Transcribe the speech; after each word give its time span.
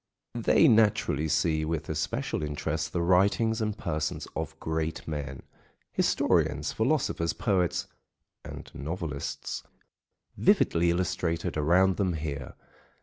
They 0.33 0.67
naturally 0.67 1.27
see 1.27 1.63
with 1.63 1.87
especial 1.87 2.41
interest 2.41 2.91
the 2.91 3.03
writings 3.03 3.61
and 3.61 3.77
persons 3.77 4.27
of 4.35 4.59
great 4.59 5.07
men—historians, 5.07 6.71
philosophers, 6.73 7.33
poets, 7.33 7.85
and 8.43 8.71
novelists, 8.73 9.61
vividly 10.35 10.89
illustrated 10.89 11.55
around 11.55 11.97
them 11.97 12.13
here. 12.13 12.55